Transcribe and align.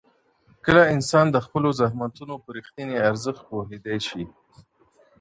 کله 0.65 0.83
انسان 0.95 1.25
د 1.31 1.37
خپلو 1.45 1.69
زحمتونو 1.79 2.33
په 2.43 2.49
رښتیني 2.57 2.97
ارزښت 3.09 3.41
پوهېدی 3.49 3.97
سي؟ 4.07 4.23